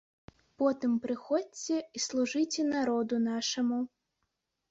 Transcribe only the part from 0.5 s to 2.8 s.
Потым прыходзьце і служыце